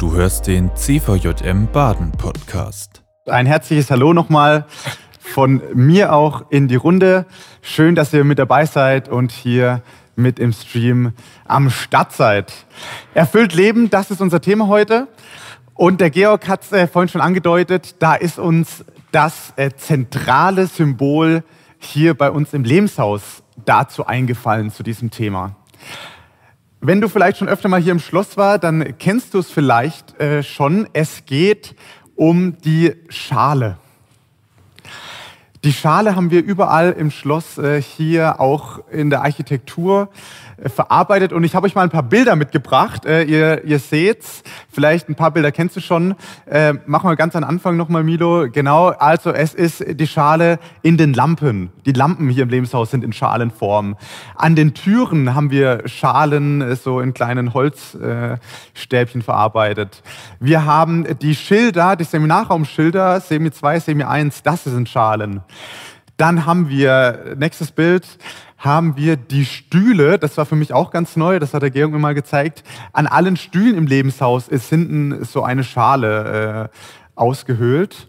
Du 0.00 0.14
hörst 0.14 0.46
den 0.46 0.74
CVJM 0.74 1.68
Baden 1.70 2.10
Podcast. 2.12 3.02
Ein 3.26 3.44
herzliches 3.44 3.90
Hallo 3.90 4.14
nochmal 4.14 4.64
von 5.18 5.60
mir 5.74 6.14
auch 6.14 6.50
in 6.50 6.68
die 6.68 6.76
Runde. 6.76 7.26
Schön, 7.60 7.94
dass 7.94 8.14
ihr 8.14 8.24
mit 8.24 8.38
dabei 8.38 8.64
seid 8.64 9.10
und 9.10 9.30
hier 9.30 9.82
mit 10.16 10.38
im 10.38 10.54
Stream 10.54 11.12
am 11.44 11.68
Start 11.68 12.12
seid. 12.12 12.50
Erfüllt 13.12 13.52
Leben, 13.52 13.90
das 13.90 14.10
ist 14.10 14.22
unser 14.22 14.40
Thema 14.40 14.68
heute. 14.68 15.06
Und 15.74 16.00
der 16.00 16.08
Georg 16.08 16.48
hat 16.48 16.62
es 16.62 16.72
äh, 16.72 16.86
vorhin 16.86 17.10
schon 17.10 17.20
angedeutet, 17.20 17.96
da 17.98 18.14
ist 18.14 18.38
uns 18.38 18.82
das 19.12 19.52
äh, 19.56 19.70
zentrale 19.76 20.66
Symbol 20.66 21.44
hier 21.78 22.14
bei 22.14 22.30
uns 22.30 22.54
im 22.54 22.64
Lebenshaus 22.64 23.42
dazu 23.66 24.06
eingefallen, 24.06 24.70
zu 24.70 24.82
diesem 24.82 25.10
Thema. 25.10 25.56
Wenn 26.82 27.02
du 27.02 27.08
vielleicht 27.10 27.36
schon 27.36 27.48
öfter 27.48 27.68
mal 27.68 27.80
hier 27.80 27.92
im 27.92 27.98
Schloss 27.98 28.38
war, 28.38 28.58
dann 28.58 28.96
kennst 28.96 29.34
du 29.34 29.38
es 29.38 29.50
vielleicht 29.50 30.18
äh, 30.18 30.42
schon. 30.42 30.88
Es 30.94 31.26
geht 31.26 31.74
um 32.16 32.56
die 32.64 32.94
Schale. 33.10 33.76
Die 35.62 35.74
Schale 35.74 36.16
haben 36.16 36.30
wir 36.30 36.42
überall 36.42 36.92
im 36.92 37.10
Schloss, 37.10 37.58
äh, 37.58 37.82
hier 37.82 38.40
auch 38.40 38.80
in 38.90 39.10
der 39.10 39.20
Architektur 39.20 40.08
äh, 40.56 40.70
verarbeitet. 40.70 41.34
Und 41.34 41.44
ich 41.44 41.54
habe 41.54 41.66
euch 41.66 41.74
mal 41.74 41.82
ein 41.82 41.90
paar 41.90 42.02
Bilder 42.02 42.34
mitgebracht. 42.34 43.04
Äh, 43.04 43.24
ihr, 43.24 43.64
ihr 43.64 43.78
seht's, 43.78 44.42
vielleicht 44.72 45.10
ein 45.10 45.16
paar 45.16 45.32
Bilder 45.32 45.52
kennst 45.52 45.76
du 45.76 45.80
schon. 45.80 46.14
Äh, 46.46 46.72
machen 46.86 47.10
wir 47.10 47.16
ganz 47.16 47.36
am 47.36 47.44
Anfang 47.44 47.76
nochmal, 47.76 48.04
Milo. 48.04 48.46
Genau, 48.50 48.88
also 48.88 49.32
es 49.32 49.52
ist 49.52 49.84
die 49.86 50.06
Schale 50.06 50.58
in 50.80 50.96
den 50.96 51.12
Lampen. 51.12 51.68
Die 51.84 51.92
Lampen 51.92 52.30
hier 52.30 52.44
im 52.44 52.48
Lebenshaus 52.48 52.90
sind 52.90 53.04
in 53.04 53.12
Schalenform. 53.12 53.96
An 54.36 54.56
den 54.56 54.72
Türen 54.72 55.34
haben 55.34 55.50
wir 55.50 55.86
Schalen 55.86 56.62
äh, 56.62 56.74
so 56.74 57.00
in 57.00 57.12
kleinen 57.12 57.52
Holzstäbchen 57.52 59.20
verarbeitet. 59.20 60.02
Wir 60.38 60.64
haben 60.64 61.06
die 61.20 61.34
Schilder, 61.34 61.96
die 61.96 62.04
Seminarraumschilder, 62.04 63.20
Semi 63.20 63.50
2, 63.50 63.80
Semi 63.80 64.04
1, 64.04 64.42
das 64.42 64.64
sind 64.64 64.88
Schalen. 64.88 65.42
Dann 66.16 66.44
haben 66.46 66.68
wir, 66.68 67.34
nächstes 67.36 67.72
Bild, 67.72 68.06
haben 68.58 68.96
wir 68.96 69.16
die 69.16 69.46
Stühle, 69.46 70.18
das 70.18 70.36
war 70.36 70.44
für 70.44 70.56
mich 70.56 70.74
auch 70.74 70.90
ganz 70.90 71.16
neu, 71.16 71.38
das 71.38 71.54
hat 71.54 71.62
der 71.62 71.70
Georg 71.70 71.92
mir 71.92 71.98
mal 71.98 72.14
gezeigt. 72.14 72.62
An 72.92 73.06
allen 73.06 73.36
Stühlen 73.36 73.74
im 73.74 73.86
Lebenshaus 73.86 74.48
ist 74.48 74.68
hinten 74.68 75.24
so 75.24 75.42
eine 75.42 75.64
Schale 75.64 76.70
äh, 76.70 76.76
ausgehöhlt. 77.14 78.08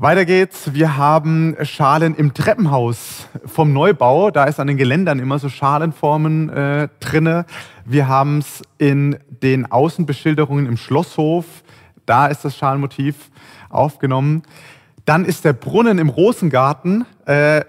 Weiter 0.00 0.24
geht's. 0.24 0.74
Wir 0.74 0.96
haben 0.96 1.56
Schalen 1.62 2.14
im 2.14 2.32
Treppenhaus 2.32 3.26
vom 3.46 3.72
Neubau. 3.72 4.30
Da 4.30 4.44
ist 4.44 4.60
an 4.60 4.68
den 4.68 4.76
Geländern 4.76 5.18
immer 5.18 5.40
so 5.40 5.48
Schalenformen 5.48 6.48
äh, 6.50 6.88
drinne. 7.00 7.46
Wir 7.84 8.06
haben 8.06 8.38
es 8.38 8.62
in 8.78 9.18
den 9.42 9.70
Außenbeschilderungen 9.70 10.66
im 10.66 10.76
Schlosshof. 10.76 11.46
Da 12.06 12.28
ist 12.28 12.44
das 12.44 12.56
Schalenmotiv 12.56 13.30
aufgenommen. 13.70 14.42
Dann 15.08 15.24
ist 15.24 15.46
der 15.46 15.54
Brunnen 15.54 15.96
im 15.96 16.10
Rosengarten 16.10 17.06
äh, 17.24 17.64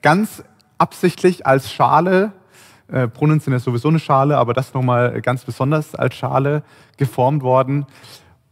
ganz 0.00 0.42
absichtlich 0.78 1.46
als 1.46 1.70
Schale, 1.70 2.32
äh, 2.90 3.06
Brunnen 3.08 3.40
sind 3.40 3.52
ja 3.52 3.58
sowieso 3.58 3.88
eine 3.88 3.98
Schale, 3.98 4.38
aber 4.38 4.54
das 4.54 4.72
nochmal 4.72 5.20
ganz 5.20 5.44
besonders 5.44 5.94
als 5.94 6.14
Schale 6.14 6.62
geformt 6.96 7.42
worden. 7.42 7.84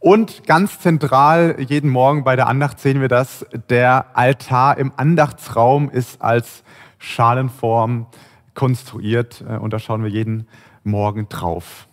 Und 0.00 0.46
ganz 0.46 0.80
zentral, 0.80 1.56
jeden 1.66 1.88
Morgen 1.88 2.24
bei 2.24 2.36
der 2.36 2.46
Andacht 2.46 2.78
sehen 2.78 3.00
wir 3.00 3.08
das, 3.08 3.46
der 3.70 4.04
Altar 4.12 4.76
im 4.76 4.92
Andachtsraum 4.98 5.88
ist 5.88 6.20
als 6.20 6.62
Schalenform 6.98 8.06
konstruiert 8.52 9.42
äh, 9.48 9.56
und 9.56 9.72
da 9.72 9.78
schauen 9.78 10.02
wir 10.02 10.10
jeden 10.10 10.46
Morgen 10.84 11.30
drauf. 11.30 11.85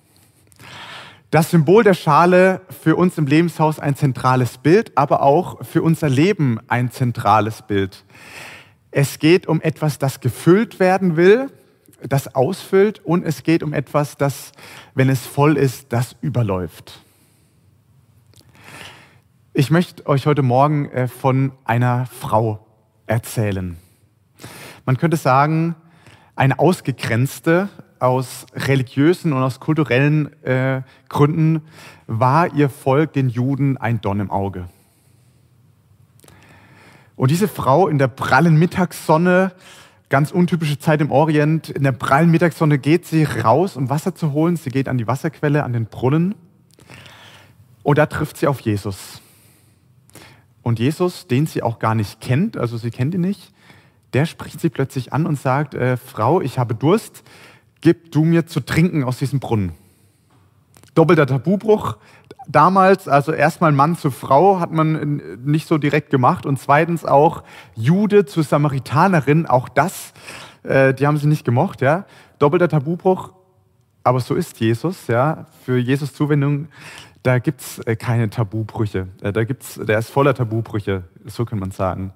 Das 1.33 1.49
Symbol 1.49 1.83
der 1.83 1.95
Schale 1.95 2.61
für 2.69 2.95
uns 2.95 3.17
im 3.17 3.25
Lebenshaus 3.25 3.79
ein 3.79 3.95
zentrales 3.95 4.59
Bild, 4.59 4.95
aber 4.95 5.23
auch 5.23 5.65
für 5.65 5.81
unser 5.81 6.07
Leben 6.07 6.59
ein 6.67 6.91
zentrales 6.91 7.63
Bild. 7.63 8.05
Es 8.91 9.17
geht 9.17 9.47
um 9.47 9.59
etwas, 9.59 9.97
das 9.97 10.19
gefüllt 10.19 10.79
werden 10.79 11.15
will, 11.15 11.49
das 12.03 12.35
ausfüllt 12.35 13.03
und 13.03 13.25
es 13.25 13.41
geht 13.41 13.63
um 13.63 13.73
etwas, 13.73 14.15
das, 14.15 14.51
wenn 14.93 15.09
es 15.09 15.25
voll 15.25 15.57
ist, 15.57 15.91
das 15.91 16.15
überläuft. 16.21 17.01
Ich 19.53 19.71
möchte 19.71 20.05
euch 20.05 20.27
heute 20.27 20.43
Morgen 20.43 20.85
äh, 20.91 21.07
von 21.07 21.53
einer 21.65 22.05
Frau 22.05 22.63
erzählen. 23.07 23.77
Man 24.85 24.97
könnte 24.97 25.17
sagen, 25.17 25.73
eine 26.35 26.59
ausgegrenzte, 26.59 27.69
aus 28.03 28.45
religiösen 28.53 29.31
und 29.31 29.41
aus 29.41 29.61
kulturellen 29.61 30.31
äh, 30.43 30.81
Gründen 31.07 31.61
war 32.05 32.53
ihr 32.53 32.69
Volk, 32.69 33.13
den 33.13 33.29
Juden, 33.29 33.77
ein 33.77 34.01
Dorn 34.01 34.19
im 34.19 34.29
Auge. 34.29 34.67
Und 37.15 37.31
diese 37.31 37.47
Frau 37.47 37.87
in 37.87 37.99
der 37.99 38.09
prallen 38.09 38.57
Mittagssonne, 38.57 39.53
ganz 40.09 40.31
untypische 40.31 40.77
Zeit 40.77 40.99
im 40.99 41.11
Orient, 41.11 41.69
in 41.69 41.83
der 41.83 41.93
prallen 41.93 42.29
Mittagssonne 42.29 42.77
geht 42.77 43.05
sie 43.05 43.23
raus, 43.23 43.77
um 43.77 43.89
Wasser 43.89 44.13
zu 44.13 44.33
holen. 44.33 44.57
Sie 44.57 44.69
geht 44.69 44.89
an 44.89 44.97
die 44.97 45.07
Wasserquelle, 45.07 45.63
an 45.63 45.71
den 45.71 45.85
Brunnen. 45.85 46.35
Und 47.83 47.97
da 47.97 48.05
trifft 48.05 48.37
sie 48.37 48.47
auf 48.47 48.59
Jesus. 48.59 49.21
Und 50.61 50.79
Jesus, 50.79 51.27
den 51.27 51.47
sie 51.47 51.63
auch 51.63 51.79
gar 51.79 51.95
nicht 51.95 52.19
kennt, 52.19 52.57
also 52.57 52.77
sie 52.77 52.91
kennt 52.91 53.13
ihn 53.15 53.21
nicht, 53.21 53.53
der 54.11 54.25
spricht 54.25 54.59
sie 54.59 54.69
plötzlich 54.69 55.13
an 55.13 55.25
und 55.25 55.39
sagt, 55.39 55.73
äh, 55.73 55.97
Frau, 55.97 56.41
ich 56.41 56.59
habe 56.59 56.75
Durst, 56.75 57.23
gib 57.83 58.13
du 58.13 58.23
mir 58.23 58.47
zu 58.47 58.61
trinken 58.61 59.03
aus 59.03 59.17
diesem 59.17 59.39
Brunnen. 59.39 59.73
Doppelter 60.95 61.27
Tabubruch. 61.27 61.97
Damals, 62.47 63.09
also 63.09 63.33
erstmal 63.33 63.73
Mann 63.73 63.97
zu 63.97 64.09
Frau, 64.09 64.59
hat 64.61 64.71
man 64.71 65.21
nicht 65.43 65.67
so 65.67 65.77
direkt 65.77 66.09
gemacht. 66.09 66.45
Und 66.45 66.59
zweitens 66.59 67.03
auch 67.03 67.43
Jude 67.75 68.25
zu 68.25 68.41
Samaritanerin, 68.41 69.47
auch 69.47 69.67
das, 69.67 70.13
äh, 70.63 70.93
die 70.93 71.05
haben 71.05 71.17
sie 71.17 71.27
nicht 71.27 71.43
gemocht. 71.43 71.81
Ja? 71.81 72.05
Doppelter 72.39 72.69
Tabubruch. 72.69 73.33
Aber 74.05 74.21
so 74.21 74.33
ist 74.35 74.61
Jesus. 74.61 75.07
Ja? 75.07 75.45
Für 75.65 75.77
Jesus 75.77 76.13
Zuwendung 76.13 76.69
da 77.23 77.39
gibt 77.39 77.61
es 77.61 77.79
äh, 77.79 77.95
keine 77.95 78.29
Tabubrüche. 78.29 79.07
Äh, 79.21 79.31
da 79.31 79.45
gibt's, 79.45 79.79
der 79.81 79.97
ist 79.97 80.09
voller 80.09 80.33
Tabubrüche, 80.33 81.03
so 81.25 81.45
kann 81.45 81.57
man 81.57 81.71
sagen. 81.71 82.13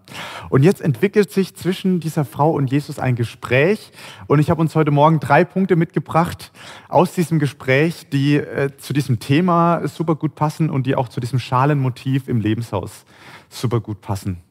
Und 0.49 0.63
jetzt 0.63 0.81
entwickelt 0.81 1.31
sich 1.31 1.55
zwischen 1.55 2.01
dieser 2.01 2.25
Frau 2.25 2.51
und 2.51 2.69
Jesus 2.69 2.99
ein 2.99 3.15
Gespräch. 3.15 3.91
Und 4.27 4.39
ich 4.39 4.49
habe 4.49 4.59
uns 4.59 4.75
heute 4.75 4.91
Morgen 4.91 5.21
drei 5.21 5.45
Punkte 5.45 5.77
mitgebracht 5.77 6.51
aus 6.89 7.13
diesem 7.13 7.39
Gespräch, 7.39 8.09
die 8.09 8.35
äh, 8.35 8.75
zu 8.77 8.91
diesem 8.91 9.19
Thema 9.19 9.87
super 9.87 10.15
gut 10.15 10.35
passen 10.35 10.69
und 10.69 10.85
die 10.85 10.95
auch 10.95 11.07
zu 11.07 11.21
diesem 11.21 11.39
Schalenmotiv 11.39 12.27
im 12.27 12.41
Lebenshaus 12.41 13.05
super 13.49 13.79
gut 13.79 14.01
passen. 14.01 14.41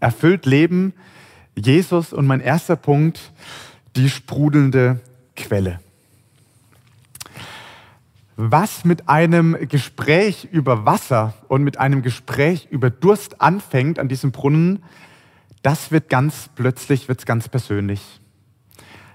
Erfüllt 0.00 0.46
Leben, 0.46 0.94
Jesus 1.54 2.14
und 2.14 2.26
mein 2.26 2.40
erster 2.40 2.76
Punkt, 2.76 3.32
die 3.94 4.08
sprudelnde 4.08 5.00
Quelle 5.36 5.80
was 8.36 8.84
mit 8.84 9.08
einem 9.08 9.56
Gespräch 9.68 10.48
über 10.50 10.86
Wasser 10.86 11.34
und 11.48 11.62
mit 11.62 11.78
einem 11.78 12.02
Gespräch 12.02 12.68
über 12.70 12.90
Durst 12.90 13.40
anfängt 13.40 13.98
an 13.98 14.08
diesem 14.08 14.32
Brunnen, 14.32 14.82
das 15.62 15.90
wird 15.90 16.08
ganz 16.08 16.48
plötzlich, 16.54 17.08
wird 17.08 17.24
ganz 17.26 17.48
persönlich. 17.48 18.20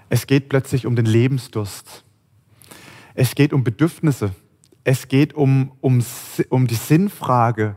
Es 0.08 0.26
geht 0.26 0.48
plötzlich 0.48 0.86
um 0.86 0.96
den 0.96 1.04
Lebensdurst. 1.04 2.04
Es 3.14 3.34
geht 3.34 3.52
um 3.52 3.64
Bedürfnisse. 3.64 4.30
Es 4.84 5.08
geht 5.08 5.34
um, 5.34 5.72
um, 5.80 6.02
um 6.48 6.66
die 6.66 6.74
Sinnfrage. 6.74 7.76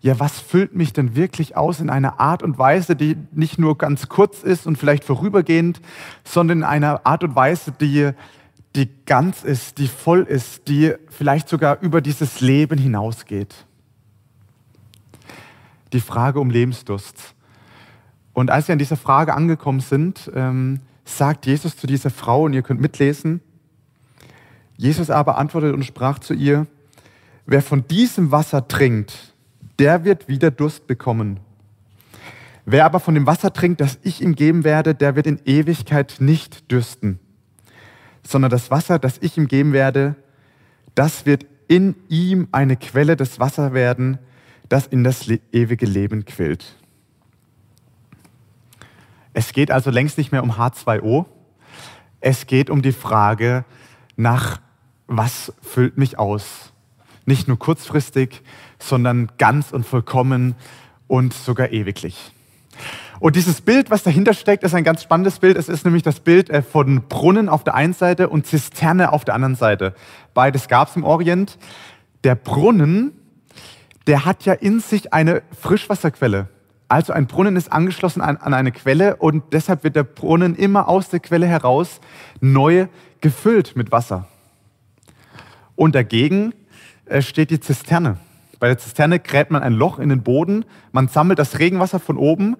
Ja, 0.00 0.18
was 0.18 0.40
füllt 0.40 0.74
mich 0.74 0.92
denn 0.92 1.14
wirklich 1.14 1.56
aus 1.56 1.80
in 1.80 1.90
einer 1.90 2.18
Art 2.18 2.42
und 2.42 2.58
Weise, 2.58 2.96
die 2.96 3.16
nicht 3.32 3.58
nur 3.58 3.78
ganz 3.78 4.08
kurz 4.08 4.42
ist 4.42 4.66
und 4.66 4.76
vielleicht 4.76 5.04
vorübergehend, 5.04 5.80
sondern 6.24 6.58
in 6.58 6.64
einer 6.64 7.06
Art 7.06 7.22
und 7.22 7.36
Weise, 7.36 7.72
die 7.72 8.10
die 8.76 8.88
ganz 9.06 9.44
ist, 9.44 9.78
die 9.78 9.88
voll 9.88 10.22
ist, 10.22 10.68
die 10.68 10.94
vielleicht 11.08 11.48
sogar 11.48 11.80
über 11.80 12.00
dieses 12.00 12.40
Leben 12.40 12.78
hinausgeht. 12.78 13.66
Die 15.92 16.00
Frage 16.00 16.40
um 16.40 16.50
Lebensdurst. 16.50 17.34
Und 18.34 18.50
als 18.50 18.68
wir 18.68 18.74
an 18.74 18.78
dieser 18.78 18.96
Frage 18.96 19.34
angekommen 19.34 19.80
sind, 19.80 20.30
ähm, 20.34 20.80
sagt 21.04 21.46
Jesus 21.46 21.76
zu 21.76 21.86
dieser 21.86 22.10
Frau, 22.10 22.44
und 22.44 22.52
ihr 22.52 22.62
könnt 22.62 22.80
mitlesen, 22.80 23.40
Jesus 24.76 25.10
aber 25.10 25.38
antwortete 25.38 25.74
und 25.74 25.84
sprach 25.84 26.18
zu 26.18 26.34
ihr, 26.34 26.66
wer 27.46 27.62
von 27.62 27.88
diesem 27.88 28.30
Wasser 28.30 28.68
trinkt, 28.68 29.34
der 29.78 30.04
wird 30.04 30.28
wieder 30.28 30.50
Durst 30.50 30.86
bekommen. 30.86 31.40
Wer 32.64 32.84
aber 32.84 33.00
von 33.00 33.14
dem 33.14 33.26
Wasser 33.26 33.52
trinkt, 33.52 33.80
das 33.80 33.98
ich 34.02 34.20
ihm 34.20 34.34
geben 34.34 34.62
werde, 34.62 34.94
der 34.94 35.16
wird 35.16 35.26
in 35.26 35.40
Ewigkeit 35.46 36.16
nicht 36.20 36.70
dürsten 36.70 37.18
sondern 38.22 38.50
das 38.50 38.70
Wasser, 38.70 38.98
das 38.98 39.18
ich 39.20 39.36
ihm 39.36 39.48
geben 39.48 39.72
werde, 39.72 40.16
das 40.94 41.26
wird 41.26 41.46
in 41.68 41.94
ihm 42.08 42.48
eine 42.50 42.76
Quelle 42.76 43.16
des 43.16 43.38
Wassers 43.38 43.72
werden, 43.72 44.18
das 44.68 44.86
in 44.86 45.04
das 45.04 45.28
ewige 45.52 45.86
Leben 45.86 46.24
quillt. 46.24 46.76
Es 49.32 49.52
geht 49.52 49.70
also 49.70 49.90
längst 49.90 50.18
nicht 50.18 50.32
mehr 50.32 50.42
um 50.42 50.52
H2O. 50.52 51.26
Es 52.20 52.46
geht 52.46 52.70
um 52.70 52.82
die 52.82 52.92
Frage 52.92 53.64
nach, 54.16 54.60
was 55.06 55.52
füllt 55.62 55.96
mich 55.96 56.18
aus? 56.18 56.72
Nicht 57.24 57.46
nur 57.46 57.58
kurzfristig, 57.58 58.42
sondern 58.78 59.30
ganz 59.38 59.70
und 59.70 59.86
vollkommen 59.86 60.56
und 61.06 61.34
sogar 61.34 61.70
ewiglich. 61.70 62.32
Und 63.20 63.36
dieses 63.36 63.60
Bild, 63.60 63.90
was 63.90 64.02
dahinter 64.02 64.32
steckt, 64.32 64.62
ist 64.62 64.74
ein 64.74 64.84
ganz 64.84 65.02
spannendes 65.02 65.38
Bild. 65.38 65.56
Es 65.56 65.68
ist 65.68 65.84
nämlich 65.84 66.02
das 66.02 66.20
Bild 66.20 66.50
äh, 66.50 66.62
von 66.62 67.02
Brunnen 67.08 67.48
auf 67.48 67.64
der 67.64 67.74
einen 67.74 67.92
Seite 67.92 68.28
und 68.28 68.46
Zisterne 68.46 69.12
auf 69.12 69.24
der 69.24 69.34
anderen 69.34 69.56
Seite. 69.56 69.94
Beides 70.34 70.68
gab 70.68 70.88
es 70.88 70.96
im 70.96 71.04
Orient. 71.04 71.58
Der 72.24 72.34
Brunnen, 72.34 73.12
der 74.06 74.24
hat 74.24 74.44
ja 74.44 74.52
in 74.52 74.80
sich 74.80 75.12
eine 75.12 75.42
Frischwasserquelle. 75.60 76.48
Also 76.88 77.12
ein 77.12 77.26
Brunnen 77.26 77.56
ist 77.56 77.70
angeschlossen 77.70 78.22
an, 78.22 78.38
an 78.38 78.54
eine 78.54 78.72
Quelle 78.72 79.16
und 79.16 79.52
deshalb 79.52 79.84
wird 79.84 79.96
der 79.96 80.04
Brunnen 80.04 80.54
immer 80.54 80.88
aus 80.88 81.10
der 81.10 81.20
Quelle 81.20 81.46
heraus 81.46 82.00
neu 82.40 82.86
gefüllt 83.20 83.76
mit 83.76 83.92
Wasser. 83.92 84.26
Und 85.76 85.94
dagegen 85.94 86.54
äh, 87.04 87.20
steht 87.20 87.50
die 87.50 87.60
Zisterne. 87.60 88.16
Bei 88.58 88.68
der 88.68 88.78
Zisterne 88.78 89.20
gräbt 89.20 89.50
man 89.50 89.62
ein 89.62 89.74
Loch 89.74 89.98
in 89.98 90.08
den 90.08 90.22
Boden, 90.22 90.64
man 90.92 91.08
sammelt 91.08 91.38
das 91.38 91.58
Regenwasser 91.58 92.00
von 92.00 92.16
oben 92.16 92.56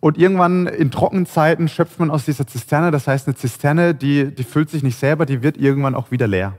und 0.00 0.18
irgendwann 0.18 0.66
in 0.66 0.90
Trockenzeiten 0.90 1.68
schöpft 1.68 1.98
man 1.98 2.10
aus 2.10 2.24
dieser 2.24 2.46
Zisterne. 2.46 2.90
Das 2.90 3.06
heißt, 3.06 3.26
eine 3.26 3.36
Zisterne, 3.36 3.94
die, 3.94 4.34
die 4.34 4.44
füllt 4.44 4.70
sich 4.70 4.82
nicht 4.82 4.98
selber, 4.98 5.26
die 5.26 5.42
wird 5.42 5.56
irgendwann 5.56 5.94
auch 5.94 6.10
wieder 6.10 6.26
leer. 6.26 6.54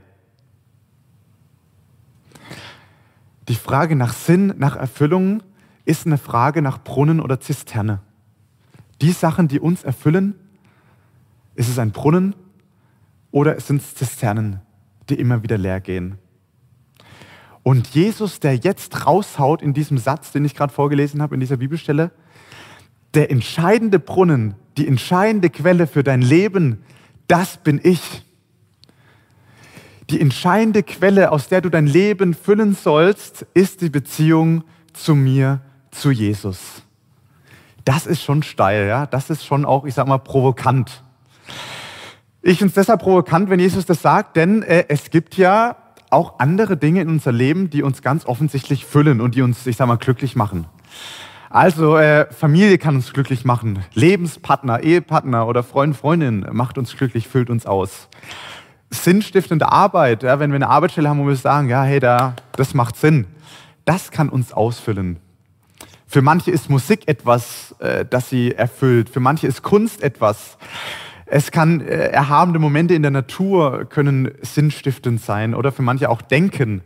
Die 3.47 3.55
Frage 3.55 3.95
nach 3.95 4.13
Sinn, 4.13 4.53
nach 4.57 4.75
Erfüllung 4.75 5.41
ist 5.85 6.05
eine 6.05 6.17
Frage 6.17 6.61
nach 6.61 6.83
Brunnen 6.83 7.21
oder 7.21 7.39
Zisterne. 7.39 8.01
Die 9.01 9.11
Sachen, 9.11 9.47
die 9.47 9.59
uns 9.59 9.83
erfüllen, 9.83 10.35
ist 11.55 11.69
es 11.69 11.79
ein 11.79 11.91
Brunnen 11.91 12.35
oder 13.31 13.59
sind 13.59 13.81
es 13.81 13.95
Zisternen, 13.95 14.59
die 15.09 15.15
immer 15.15 15.43
wieder 15.43 15.57
leer 15.57 15.79
gehen? 15.79 16.17
Und 17.63 17.87
Jesus, 17.89 18.39
der 18.39 18.55
jetzt 18.55 19.05
raushaut 19.05 19.61
in 19.61 19.73
diesem 19.73 19.97
Satz, 19.97 20.31
den 20.31 20.45
ich 20.45 20.55
gerade 20.55 20.73
vorgelesen 20.73 21.21
habe, 21.21 21.35
in 21.35 21.39
dieser 21.39 21.57
Bibelstelle, 21.57 22.11
der 23.17 23.31
entscheidende 23.31 23.97
Brunnen, 23.97 24.53
die 24.77 24.87
entscheidende 24.87 25.49
Quelle 25.49 25.87
für 25.87 26.03
dein 26.03 26.21
Leben, 26.21 26.83
das 27.27 27.57
bin 27.57 27.81
ich. 27.83 28.23
Die 30.11 30.21
entscheidende 30.21 30.83
Quelle, 30.83 31.31
aus 31.31 31.47
der 31.47 31.61
du 31.61 31.69
dein 31.69 31.87
Leben 31.87 32.35
füllen 32.35 32.75
sollst, 32.75 33.47
ist 33.55 33.81
die 33.81 33.89
Beziehung 33.89 34.63
zu 34.93 35.15
mir 35.15 35.61
zu 35.89 36.11
Jesus. 36.11 36.83
Das 37.85 38.05
ist 38.05 38.21
schon 38.21 38.43
steil, 38.43 38.87
ja. 38.87 39.07
Das 39.07 39.31
ist 39.31 39.43
schon 39.43 39.65
auch, 39.65 39.85
ich 39.85 39.95
sag 39.95 40.07
mal, 40.07 40.19
provokant. 40.19 41.03
Ich 42.43 42.59
finde 42.59 42.69
es 42.69 42.75
deshalb 42.75 43.01
provokant, 43.01 43.49
wenn 43.49 43.59
Jesus 43.59 43.87
das 43.87 44.03
sagt, 44.03 44.35
denn 44.35 44.61
äh, 44.61 44.85
es 44.89 45.09
gibt 45.09 45.37
ja 45.37 45.75
auch 46.11 46.37
andere 46.37 46.77
Dinge 46.77 47.01
in 47.01 47.09
unser 47.09 47.31
Leben, 47.31 47.71
die 47.71 47.81
uns 47.81 48.03
ganz 48.03 48.27
offensichtlich 48.27 48.85
füllen 48.85 49.21
und 49.21 49.33
die 49.33 49.41
uns, 49.41 49.65
ich 49.65 49.75
sag 49.75 49.87
mal, 49.87 49.97
glücklich 49.97 50.35
machen. 50.35 50.67
Also 51.57 51.97
äh, 51.97 52.31
Familie 52.31 52.77
kann 52.77 52.93
uns 52.93 53.13
glücklich 53.13 53.43
machen, 53.43 53.79
Lebenspartner, 53.95 54.83
Ehepartner 54.83 55.47
oder 55.47 55.63
Freund, 55.63 55.97
Freundin 55.97 56.45
macht 56.51 56.77
uns 56.77 56.95
glücklich, 56.95 57.27
füllt 57.27 57.49
uns 57.49 57.65
aus. 57.65 58.09
Sinnstiftende 58.91 59.71
Arbeit, 59.71 60.21
ja, 60.21 60.39
wenn 60.39 60.51
wir 60.51 60.57
eine 60.57 60.69
Arbeitsstelle 60.69 61.09
haben, 61.09 61.19
wo 61.19 61.27
wir 61.27 61.35
sagen, 61.35 61.67
ja, 61.67 61.81
hey, 61.81 61.99
da, 61.99 62.35
das 62.51 62.75
macht 62.75 62.95
Sinn, 62.95 63.25
das 63.85 64.11
kann 64.11 64.29
uns 64.29 64.53
ausfüllen. 64.53 65.17
Für 66.05 66.21
manche 66.21 66.51
ist 66.51 66.69
Musik 66.69 67.07
etwas, 67.07 67.73
äh, 67.79 68.05
das 68.05 68.29
sie 68.29 68.53
erfüllt. 68.53 69.09
Für 69.09 69.19
manche 69.19 69.47
ist 69.47 69.63
Kunst 69.63 70.03
etwas. 70.03 70.59
Es 71.25 71.49
kann 71.49 71.81
äh, 71.81 72.09
erhabene 72.09 72.59
Momente 72.59 72.93
in 72.93 73.01
der 73.01 73.09
Natur 73.09 73.85
können 73.85 74.31
sinnstiftend 74.43 75.21
sein 75.21 75.55
oder 75.55 75.71
für 75.71 75.81
manche 75.81 76.09
auch 76.11 76.21
Denken 76.21 76.83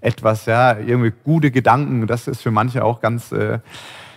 etwas, 0.00 0.46
ja, 0.46 0.78
irgendwie 0.78 1.12
gute 1.24 1.50
Gedanken. 1.50 2.06
Das 2.06 2.28
ist 2.28 2.42
für 2.42 2.52
manche 2.52 2.84
auch 2.84 3.00
ganz, 3.00 3.32
äh, 3.32 3.58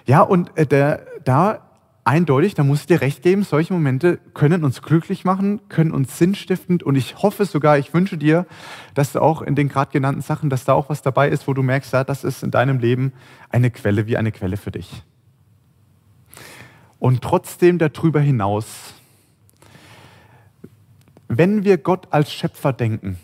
ja, 0.08 0.22
und 0.22 0.58
äh, 0.58 0.66
der, 0.66 1.06
da 1.24 1.68
eindeutig, 2.08 2.56
da 2.56 2.64
muss 2.64 2.82
ich 2.82 2.86
dir 2.86 3.02
recht 3.02 3.22
geben, 3.22 3.44
solche 3.44 3.74
Momente 3.74 4.18
können 4.34 4.64
uns 4.64 4.82
glücklich 4.82 5.26
machen, 5.26 5.60
können 5.68 5.92
uns 5.92 6.18
sinnstiftend 6.18 6.82
und 6.82 6.96
ich 6.96 7.22
hoffe 7.22 7.44
sogar, 7.44 7.78
ich 7.78 7.94
wünsche 7.94 8.18
dir, 8.18 8.46
dass 8.94 9.12
du 9.12 9.22
auch 9.22 9.42
in 9.42 9.56
den 9.56 9.68
gerade 9.68 9.92
genannten 9.92 10.22
Sachen, 10.22 10.50
dass 10.50 10.64
da 10.64 10.74
auch 10.74 10.90
was 10.90 11.02
dabei 11.02 11.28
ist, 11.28 11.48
wo 11.48 11.54
du 11.54 11.62
merkst, 11.62 11.92
ja, 11.92 12.06
das 12.06 12.24
ist 12.24 12.44
in 12.44 12.52
deinem 12.52 12.80
Leben 12.80 13.12
eine 13.50 13.70
Quelle 13.70 14.08
wie 14.08 14.16
eine 14.16 14.32
Quelle 14.32 14.56
für 14.56 14.72
dich. 14.72 15.04
Und 16.98 17.22
trotzdem 17.22 17.78
darüber 17.78 18.22
hinaus, 18.22 18.94
wenn 21.28 21.66
wir 21.66 21.78
Gott 21.78 22.08
als 22.12 22.32
Schöpfer 22.32 22.72
denken, 22.72 23.20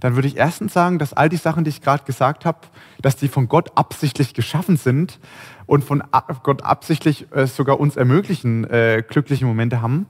dann 0.00 0.14
würde 0.14 0.28
ich 0.28 0.36
erstens 0.36 0.72
sagen, 0.72 0.98
dass 0.98 1.12
all 1.12 1.28
die 1.28 1.36
Sachen, 1.36 1.64
die 1.64 1.70
ich 1.70 1.80
gerade 1.80 2.04
gesagt 2.04 2.44
habe, 2.44 2.60
dass 3.02 3.16
die 3.16 3.28
von 3.28 3.48
Gott 3.48 3.72
absichtlich 3.76 4.34
geschaffen 4.34 4.76
sind 4.76 5.18
und 5.66 5.84
von 5.84 6.02
Gott 6.42 6.62
absichtlich 6.62 7.26
äh, 7.32 7.46
sogar 7.46 7.80
uns 7.80 7.96
ermöglichen, 7.96 8.64
äh, 8.64 9.02
glückliche 9.06 9.44
Momente 9.44 9.82
haben. 9.82 10.06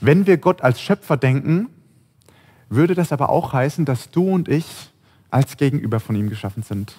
Wenn 0.00 0.26
wir 0.26 0.38
Gott 0.38 0.62
als 0.62 0.80
Schöpfer 0.80 1.16
denken, 1.16 1.68
würde 2.68 2.94
das 2.94 3.12
aber 3.12 3.28
auch 3.28 3.52
heißen, 3.52 3.84
dass 3.84 4.10
du 4.10 4.28
und 4.28 4.48
ich 4.48 4.66
als 5.30 5.56
Gegenüber 5.56 6.00
von 6.00 6.16
ihm 6.16 6.28
geschaffen 6.28 6.62
sind. 6.62 6.96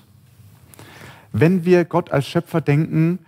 Wenn 1.31 1.65
wir 1.65 1.85
Gott 1.85 2.11
als 2.11 2.27
Schöpfer 2.27 2.61
denken, 2.61 3.19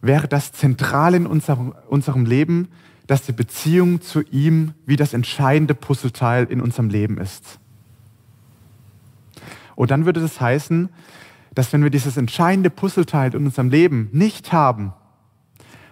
wäre 0.00 0.28
das 0.28 0.52
zentral 0.52 1.14
in 1.14 1.26
unserem, 1.26 1.74
unserem 1.88 2.26
Leben, 2.26 2.68
dass 3.06 3.22
die 3.22 3.32
Beziehung 3.32 4.02
zu 4.02 4.22
ihm 4.30 4.74
wie 4.86 4.96
das 4.96 5.14
entscheidende 5.14 5.74
Puzzleteil 5.74 6.44
in 6.44 6.60
unserem 6.60 6.90
Leben 6.90 7.18
ist. 7.18 7.58
Und 9.78 9.92
dann 9.92 10.06
würde 10.06 10.20
das 10.20 10.40
heißen, 10.40 10.88
dass 11.54 11.72
wenn 11.72 11.84
wir 11.84 11.90
dieses 11.90 12.16
entscheidende 12.16 12.68
Puzzleteil 12.68 13.32
in 13.32 13.46
unserem 13.46 13.70
Leben 13.70 14.08
nicht 14.10 14.52
haben, 14.52 14.92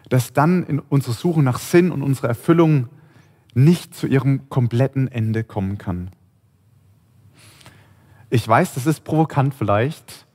dass 0.09 0.33
dann 0.33 0.65
in 0.65 0.81
unsere 0.81 1.13
Suche 1.13 1.41
nach 1.41 1.61
Sinn 1.61 1.93
und 1.93 2.03
unserer 2.03 2.27
Erfüllung 2.27 2.89
nicht 3.55 3.95
zu 3.95 4.09
ihrem 4.09 4.49
kompletten 4.49 5.07
Ende 5.07 5.45
kommen 5.45 5.79
kann. 5.79 6.11
Ich 8.29 8.47
weiß, 8.49 8.75
das 8.75 8.87
ist 8.87 9.05
provokant 9.05 9.55
vielleicht, 9.55 10.27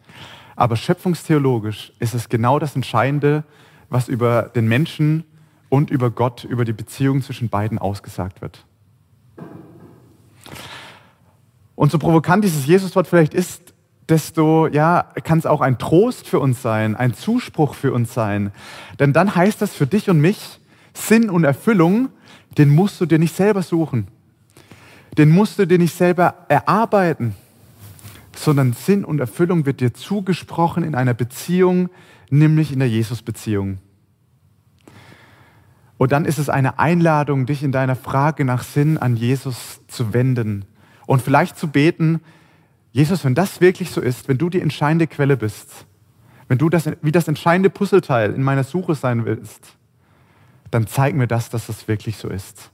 aber 0.56 0.78
schöpfungstheologisch 0.78 1.92
ist 2.00 2.14
es 2.14 2.30
genau 2.30 2.58
das 2.58 2.78
Entscheidende, 2.78 3.44
was 3.90 4.08
über 4.08 4.44
den 4.44 4.70
Menschen 4.70 5.26
und 5.68 5.92
über 5.92 6.10
Gott, 6.10 6.46
über 6.46 6.64
die 6.64 6.72
Beziehung 6.72 7.22
zwischen 7.22 7.50
beiden 7.50 7.80
ausgesagt 7.80 8.42
wird. 8.42 8.66
Und 11.76 11.92
so 11.92 12.00
provokant 12.00 12.44
dieses 12.44 12.66
Jesuswort 12.66 13.08
vielleicht 13.08 13.34
ist, 13.34 13.74
desto 14.10 14.68
ja, 14.68 15.04
kann 15.24 15.40
es 15.40 15.46
auch 15.46 15.62
ein 15.62 15.78
Trost 15.78 16.28
für 16.28 16.40
uns 16.40 16.62
sein, 16.62 16.96
ein 16.96 17.14
Zuspruch 17.14 17.74
für 17.74 17.94
uns 17.94 18.14
sein. 18.14 18.52
Denn 19.00 19.14
dann 19.14 19.36
heißt 19.36 19.62
das 19.62 19.74
für 19.74 19.88
dich 19.88 20.10
und 20.10 20.20
mich, 20.20 20.60
Sinn 20.94 21.30
und 21.30 21.44
Erfüllung, 21.44 22.10
den 22.58 22.70
musst 22.70 23.00
du 23.00 23.06
dir 23.06 23.20
nicht 23.20 23.36
selber 23.36 23.64
suchen. 23.64 24.08
Den 25.18 25.30
musst 25.30 25.60
du 25.60 25.66
dir 25.66 25.78
nicht 25.78 25.96
selber 25.96 26.46
erarbeiten, 26.50 27.36
sondern 28.36 28.74
Sinn 28.74 29.06
und 29.06 29.20
Erfüllung 29.20 29.66
wird 29.66 29.80
dir 29.80 29.94
zugesprochen 29.94 30.84
in 30.84 30.96
einer 30.96 31.14
Beziehung, 31.14 31.90
nämlich 32.30 32.72
in 32.72 32.80
der 32.80 32.90
Jesus-Beziehung. 32.90 33.80
Und 35.98 36.12
dann 36.12 36.26
ist 36.26 36.40
es 36.40 36.50
eine 36.50 36.80
Einladung, 36.80 37.46
dich 37.46 37.64
in 37.64 37.72
deiner 37.72 37.96
Frage 37.96 38.44
nach 38.44 38.64
Sinn 38.64 38.98
an 38.98 39.16
Jesus 39.16 39.82
zu 39.88 40.14
wenden 40.14 40.66
und 41.12 41.22
vielleicht 41.22 41.58
zu 41.58 41.68
beten, 41.68 42.22
Jesus, 42.94 43.26
wenn 43.26 43.36
das 43.36 43.60
wirklich 43.60 43.92
so 43.92 44.00
ist, 44.00 44.30
wenn 44.30 44.38
du 44.38 44.50
die 44.50 44.62
entscheidende 44.62 45.08
Quelle 45.08 45.36
bist, 45.36 45.86
wenn 46.48 46.58
du 46.58 46.70
das, 46.70 46.90
wie 47.02 47.12
das 47.12 47.28
entscheidende 47.28 47.70
Puzzleteil 47.70 48.34
in 48.34 48.42
meiner 48.42 48.64
Suche 48.64 48.96
sein 48.96 49.26
willst, 49.26 49.76
dann 50.72 50.88
zeig 50.88 51.14
mir 51.14 51.28
das, 51.28 51.50
dass 51.50 51.68
das 51.68 51.90
wirklich 51.90 52.16
so 52.16 52.30
ist. 52.30 52.72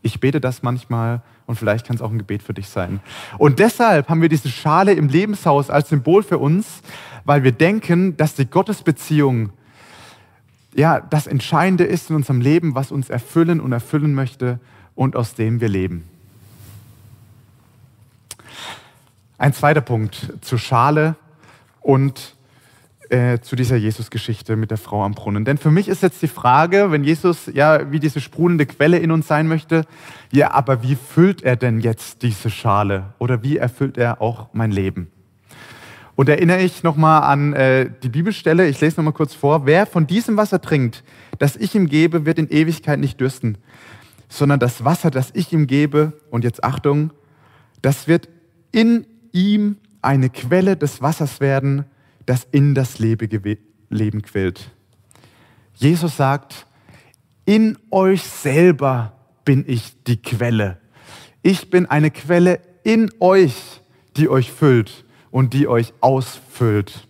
Ich 0.00 0.18
bete 0.18 0.40
das 0.40 0.62
manchmal 0.62 1.20
und 1.44 1.56
vielleicht 1.56 1.86
kann 1.86 1.94
es 1.94 2.00
auch 2.00 2.10
ein 2.10 2.16
Gebet 2.16 2.42
für 2.42 2.54
dich 2.54 2.70
sein. 2.70 3.00
Und 3.36 3.58
deshalb 3.58 4.08
haben 4.08 4.22
wir 4.22 4.30
diese 4.30 4.48
Schale 4.48 4.94
im 4.94 5.08
Lebenshaus 5.08 5.68
als 5.68 5.90
Symbol 5.90 6.22
für 6.22 6.38
uns, 6.38 6.80
weil 7.26 7.42
wir 7.42 7.52
denken, 7.52 8.16
dass 8.16 8.34
die 8.34 8.46
Gottesbeziehung 8.46 9.50
ja, 10.74 11.00
das 11.00 11.26
Entscheidende 11.26 11.84
ist 11.84 12.08
in 12.08 12.16
unserem 12.16 12.40
Leben, 12.40 12.74
was 12.74 12.90
uns 12.90 13.10
erfüllen 13.10 13.60
und 13.60 13.72
erfüllen 13.72 14.14
möchte 14.14 14.58
und 14.94 15.16
aus 15.16 15.34
dem 15.34 15.60
wir 15.60 15.68
leben. 15.68 16.08
Ein 19.36 19.52
zweiter 19.52 19.80
Punkt 19.80 20.32
zur 20.42 20.58
Schale 20.58 21.16
und 21.80 22.36
äh, 23.10 23.40
zu 23.40 23.56
dieser 23.56 23.74
Jesus-Geschichte 23.74 24.54
mit 24.54 24.70
der 24.70 24.78
Frau 24.78 25.02
am 25.02 25.12
Brunnen. 25.12 25.44
Denn 25.44 25.58
für 25.58 25.72
mich 25.72 25.88
ist 25.88 26.02
jetzt 26.02 26.22
die 26.22 26.28
Frage, 26.28 26.92
wenn 26.92 27.02
Jesus 27.02 27.50
ja 27.52 27.90
wie 27.90 27.98
diese 27.98 28.20
sprudelnde 28.20 28.64
Quelle 28.64 28.98
in 28.98 29.10
uns 29.10 29.26
sein 29.26 29.48
möchte, 29.48 29.86
ja, 30.30 30.52
aber 30.52 30.84
wie 30.84 30.94
füllt 30.94 31.42
er 31.42 31.56
denn 31.56 31.80
jetzt 31.80 32.22
diese 32.22 32.48
Schale 32.48 33.12
oder 33.18 33.42
wie 33.42 33.56
erfüllt 33.56 33.98
er 33.98 34.20
auch 34.20 34.50
mein 34.52 34.70
Leben? 34.70 35.10
Und 36.14 36.28
erinnere 36.28 36.62
ich 36.62 36.84
nochmal 36.84 37.22
an 37.24 37.54
äh, 37.54 37.90
die 38.04 38.10
Bibelstelle, 38.10 38.68
ich 38.68 38.80
lese 38.80 38.98
nochmal 38.98 39.14
kurz 39.14 39.34
vor. 39.34 39.66
Wer 39.66 39.84
von 39.84 40.06
diesem 40.06 40.36
Wasser 40.36 40.60
trinkt, 40.60 41.02
das 41.40 41.56
ich 41.56 41.74
ihm 41.74 41.88
gebe, 41.88 42.24
wird 42.24 42.38
in 42.38 42.48
Ewigkeit 42.48 43.00
nicht 43.00 43.20
dürsten, 43.20 43.58
sondern 44.28 44.60
das 44.60 44.84
Wasser, 44.84 45.10
das 45.10 45.32
ich 45.34 45.52
ihm 45.52 45.66
gebe, 45.66 46.12
und 46.30 46.44
jetzt 46.44 46.62
Achtung, 46.62 47.10
Das 47.82 48.08
wird 48.08 48.30
in 48.72 49.06
ihm 49.34 49.76
eine 50.00 50.30
Quelle 50.30 50.76
des 50.76 51.02
Wassers 51.02 51.40
werden, 51.40 51.84
das 52.24 52.46
in 52.50 52.74
das 52.74 52.98
Leben 52.98 54.22
quillt. 54.22 54.70
Jesus 55.74 56.16
sagt, 56.16 56.66
in 57.44 57.76
euch 57.90 58.22
selber 58.22 59.12
bin 59.44 59.64
ich 59.66 60.02
die 60.04 60.16
Quelle. 60.16 60.78
Ich 61.42 61.68
bin 61.68 61.84
eine 61.86 62.10
Quelle 62.10 62.60
in 62.84 63.10
euch, 63.20 63.82
die 64.16 64.28
euch 64.28 64.50
füllt 64.50 65.04
und 65.30 65.52
die 65.52 65.68
euch 65.68 65.92
ausfüllt. 66.00 67.06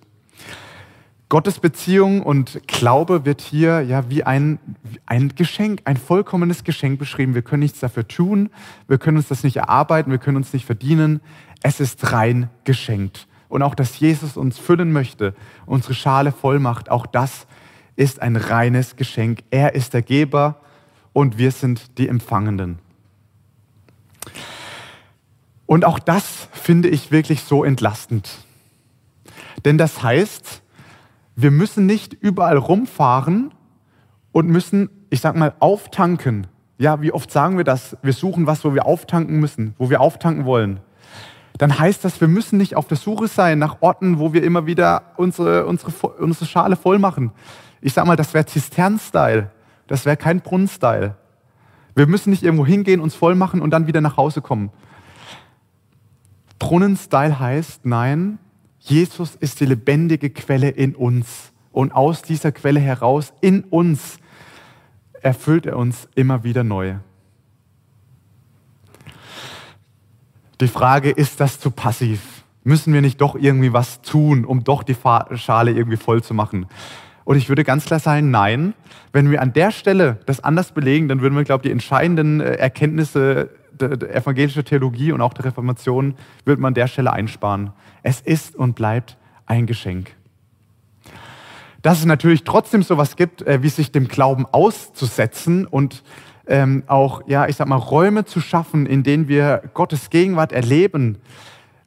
Gottes 1.29 1.59
Beziehung 1.59 2.23
und 2.23 2.61
Glaube 2.69 3.25
wird 3.25 3.41
hier 3.41 3.81
ja 3.81 4.09
wie 4.09 4.25
ein, 4.25 4.59
ein 5.07 5.31
Geschenk, 5.35 5.81
ein 5.85 5.97
vollkommenes 5.97 6.65
Geschenk 6.65 6.99
beschrieben. 6.99 7.35
Wir 7.35 7.43
können 7.43 7.63
nichts 7.63 7.81
dafür 7.81 8.07
tun, 8.07 8.51
wir 8.89 8.99
können 8.99 9.17
uns 9.17 9.29
das 9.29 9.43
nicht 9.43 9.57
erarbeiten, 9.57 10.11
wir 10.11 10.19
können 10.19 10.37
uns 10.37 10.53
nicht 10.53 10.65
verdienen. 10.65 11.21
Es 11.67 11.81
ist 11.81 12.13
rein 12.13 12.51
geschenkt. 12.65 13.27
Und 13.49 13.63
auch, 13.63 13.75
dass 13.75 13.99
Jesus 13.99 14.37
uns 14.37 14.59
füllen 14.59 14.93
möchte, 14.93 15.35
unsere 15.65 15.95
Schale 15.95 16.31
voll 16.31 16.59
macht, 16.59 16.91
auch 16.91 17.07
das 17.07 17.47
ist 17.97 18.21
ein 18.21 18.37
reines 18.37 18.97
Geschenk. 18.97 19.41
Er 19.51 19.75
ist 19.75 19.95
der 19.95 20.03
Geber 20.03 20.61
und 21.15 21.39
wir 21.39 21.53
sind 21.53 21.97
die 21.97 22.07
Empfangenden. 22.07 22.81
Und 25.65 25.87
auch 25.87 25.99
das 25.99 26.49
finde 26.53 26.91
ich 26.91 27.11
wirklich 27.11 27.43
so 27.45 27.65
entlastend. 27.65 28.31
Denn 29.65 29.79
das 29.79 30.03
heißt, 30.03 30.61
wir 31.35 31.51
müssen 31.51 31.87
nicht 31.87 32.13
überall 32.13 32.59
rumfahren 32.59 33.55
und 34.33 34.51
müssen, 34.51 34.91
ich 35.09 35.23
sag 35.23 35.35
mal, 35.35 35.55
auftanken. 35.61 36.47
Ja, 36.77 37.01
wie 37.01 37.13
oft 37.13 37.31
sagen 37.31 37.57
wir 37.57 37.65
das? 37.65 37.97
Wir 38.03 38.13
suchen 38.13 38.47
was, 38.47 38.67
wo 38.67 38.75
wir 38.75 38.85
auftanken 38.85 39.41
müssen, 39.41 39.75
wo 39.79 39.89
wir 39.89 40.03
auftanken 40.03 40.45
wollen. 40.45 40.81
Dann 41.59 41.79
heißt 41.79 42.05
das, 42.05 42.21
wir 42.21 42.29
müssen 42.29 42.59
nicht 42.59 42.75
auf 42.77 42.89
der 42.89 42.97
Suche 42.97 43.29
sein 43.29 43.59
nach 43.59 43.77
Orten, 43.81 44.19
wo 44.19 44.33
wir 44.33 44.43
immer 44.43 44.67
wieder 44.67 45.13
unsere, 45.17 45.67
unsere, 45.67 45.93
unsere 46.19 46.47
Schale 46.47 46.77
voll 46.77 46.99
machen. 46.99 47.31
Ich 47.81 47.93
sag 47.93 48.07
mal, 48.07 48.17
das 48.17 48.35
wäre 48.35 48.47
Zistern-Style. 48.47 49.51
Das 49.87 50.05
wäre 50.05 50.17
kein 50.17 50.41
Brunnen-Style. 50.41 51.17
Wir 51.95 52.07
müssen 52.07 52.31
nicht 52.31 52.43
irgendwo 52.43 52.67
hingehen, 52.67 53.01
uns 53.01 53.15
voll 53.15 53.37
machen 53.37 53.61
und 53.61 53.71
dann 53.71 53.87
wieder 53.87 54.01
nach 54.01 54.17
Hause 54.17 54.43
kommen. 54.43 54.71
Brunnen-Style 56.59 57.39
heißt, 57.39 57.87
nein, 57.87 58.39
Jesus 58.81 59.37
ist 59.37 59.61
die 59.61 59.67
lebendige 59.67 60.31
Quelle 60.31 60.71
in 60.71 60.95
uns. 60.95 61.53
Und 61.71 61.93
aus 61.93 62.23
dieser 62.23 62.53
Quelle 62.53 62.81
heraus, 62.81 63.33
in 63.41 63.65
uns, 63.65 64.19
erfüllt 65.21 65.67
er 65.67 65.77
uns 65.77 66.09
immer 66.15 66.45
wieder 66.45 66.65
neu. 66.65 66.97
Die 70.61 70.69
Frage, 70.69 71.11
ist 71.11 71.41
das 71.41 71.59
zu 71.59 71.71
passiv? 71.71 72.45
Müssen 72.63 72.95
wir 72.95 73.03
nicht 73.03 73.21
doch 73.21 73.35
irgendwie 73.35 73.73
was 73.73 74.01
tun, 74.03 74.45
um 74.45 74.65
doch 74.65 74.83
die 74.83 74.97
Schale 75.35 75.73
irgendwie 75.73 75.97
voll 75.97 76.23
zu 76.23 76.33
machen? 76.33 76.67
Und 77.25 77.37
ich 77.37 77.49
würde 77.49 77.65
ganz 77.65 77.87
klar 77.87 78.01
sagen, 78.01 78.31
nein. 78.31 78.75
Wenn 79.13 79.31
wir 79.31 79.43
an 79.43 79.53
der 79.53 79.71
Stelle 79.71 80.19
das 80.27 80.41
anders 80.41 80.73
belegen, 80.73 81.09
dann 81.09 81.21
würden 81.21 81.37
wir, 81.37 81.45
glaube 81.45 81.63
ich, 81.63 81.69
die 81.69 81.73
entscheidenden 81.73 82.41
äh, 82.41 82.55
Erkenntnisse 82.55 83.51
der 83.73 84.15
evangelischen 84.15 84.65
Theologie 84.65 85.11
und 85.13 85.21
auch 85.21 85.35
der 85.35 85.47
Reformation 85.47 86.15
wird 86.45 86.61
man 86.61 86.69
an 86.71 86.75
der 86.75 86.87
Stelle 86.87 87.13
einsparen. 87.13 87.73
Es 88.03 88.21
ist 88.21 88.55
und 88.55 88.75
bleibt 88.75 89.17
ein 89.47 89.67
Geschenk. 89.67 90.15
Dass 91.83 91.99
es 91.99 92.05
natürlich 92.07 92.45
trotzdem 92.45 92.83
sowas 92.83 93.17
gibt, 93.17 93.43
äh, 93.43 93.63
wie 93.63 93.69
sich 93.69 93.91
dem 93.91 94.09
Glauben 94.09 94.47
auszusetzen 94.47 95.67
und 95.67 96.03
ähm, 96.47 96.83
auch, 96.87 97.23
ja, 97.27 97.47
ich 97.49 97.57
sag 97.57 97.69
mal, 97.69 97.77
Räume 97.77 98.25
zu 98.25 98.41
schaffen, 98.41 98.87
in 98.87 99.03
denen 99.03 99.29
wir 99.29 99.63
Gottes 99.75 100.11
Gegenwart 100.11 100.53
erleben, 100.53 101.19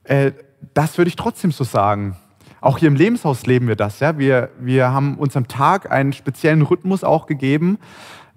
äh, 0.04 0.32
das 0.74 0.98
würde 0.98 1.10
ich 1.10 1.16
trotzdem 1.16 1.52
so 1.52 1.64
sagen. 1.64 2.18
Auch 2.60 2.80
hier 2.80 2.88
im 2.88 2.96
Lebenshaus 2.96 3.46
leben 3.46 3.68
wir 3.68 3.76
das. 3.76 4.00
Ja? 4.00 4.18
Wir, 4.18 4.50
wir 4.60 4.92
haben 4.92 5.16
uns 5.16 5.38
am 5.38 5.48
Tag 5.48 5.92
einen 5.92 6.14
speziellen 6.14 6.64
Rhythmus 6.64 7.04
auch 7.04 7.28
gegeben, 7.28 7.78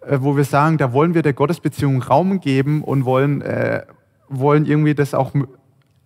äh, 0.02 0.18
wo 0.20 0.36
wir 0.36 0.44
sagen, 0.44 0.78
da 0.78 0.92
wollen 0.92 1.14
wir 1.14 1.22
der 1.22 1.32
Gottesbeziehung 1.32 2.02
Raum 2.02 2.40
geben 2.40 2.84
und 2.84 3.04
wollen, 3.04 3.40
äh, 3.40 3.82
wollen 4.28 4.66
irgendwie 4.66 4.94
das 4.94 5.14
auch 5.14 5.32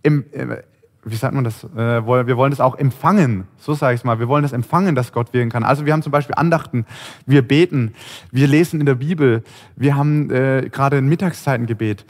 im, 0.02 0.25
äh, 0.33 0.62
wie 1.04 1.16
sagt 1.16 1.34
man 1.34 1.44
das? 1.44 1.64
Äh, 1.64 2.06
wir 2.06 2.37
wollen 2.37 2.50
das 2.50 2.61
auch 2.61 2.76
empfangen, 2.76 3.46
so 3.58 3.75
sage 3.75 3.94
ich 3.94 4.00
es 4.00 4.04
mal. 4.04 4.18
Wir 4.18 4.28
wollen 4.28 4.42
das 4.42 4.52
empfangen, 4.52 4.94
dass 4.94 5.12
Gott 5.12 5.32
wirken 5.32 5.50
kann. 5.50 5.62
Also 5.62 5.84
wir 5.87 5.92
haben 5.92 6.02
zum 6.02 6.12
Beispiel 6.12 6.34
Andachten, 6.34 6.87
wir 7.26 7.46
beten, 7.46 7.94
wir 8.30 8.49
lesen 8.49 8.80
in 8.80 8.87
der 8.87 8.94
Bibel, 8.94 9.42
wir 9.76 9.96
haben 9.96 10.30
äh, 10.30 10.68
gerade 10.70 10.99
ein 10.99 11.08
Mittagszeitengebet. 11.08 12.04